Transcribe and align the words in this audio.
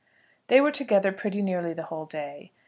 They 0.47 0.59
were 0.61 0.71
together 0.71 1.11
pretty 1.11 1.43
nearly 1.43 1.75
the 1.75 1.83
whole 1.83 2.07
day. 2.07 2.53